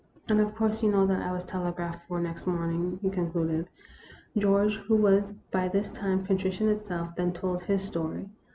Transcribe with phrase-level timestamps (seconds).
[0.29, 3.67] "And, of course, you know that I was telegraphed for next morning," he concluded.
[4.35, 8.27] George, who was by this time contrition itself, then told his story.